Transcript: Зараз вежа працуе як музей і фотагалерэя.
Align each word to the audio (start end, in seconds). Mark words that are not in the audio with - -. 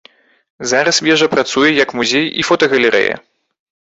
Зараз 0.71 0.99
вежа 1.07 1.27
працуе 1.33 1.69
як 1.83 1.93
музей 1.99 2.27
і 2.45 2.47
фотагалерэя. 2.49 3.13